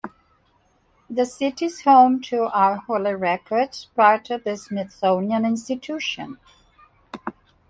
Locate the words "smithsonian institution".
4.57-6.39